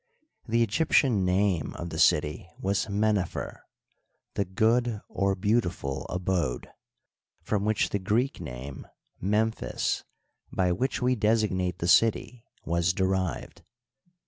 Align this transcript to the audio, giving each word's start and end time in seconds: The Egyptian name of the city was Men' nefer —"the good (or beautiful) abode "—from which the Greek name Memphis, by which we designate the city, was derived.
The 0.47 0.63
Egyptian 0.63 1.23
name 1.23 1.73
of 1.75 1.91
the 1.91 1.99
city 1.99 2.49
was 2.59 2.89
Men' 2.89 3.13
nefer 3.17 3.61
—"the 4.33 4.45
good 4.45 4.99
(or 5.07 5.35
beautiful) 5.35 6.07
abode 6.09 6.71
"—from 7.43 7.65
which 7.65 7.91
the 7.91 7.99
Greek 7.99 8.39
name 8.41 8.87
Memphis, 9.19 10.03
by 10.51 10.71
which 10.71 11.03
we 11.03 11.15
designate 11.15 11.77
the 11.77 11.87
city, 11.87 12.43
was 12.65 12.93
derived. 12.93 13.61